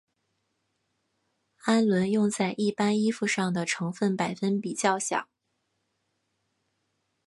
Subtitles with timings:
[1.59, 5.29] 氨纶用在一般衣服上的成分百分比较小。